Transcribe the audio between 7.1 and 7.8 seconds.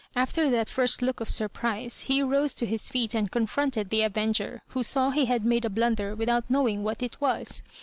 was.